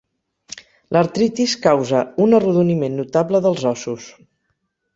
[0.97, 4.09] L'artritis causa un arrodoniment notable dels ossos.